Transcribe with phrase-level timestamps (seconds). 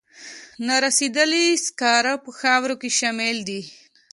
[0.67, 3.61] نارسیدلي سکاره په خاورو کې شاملې دي.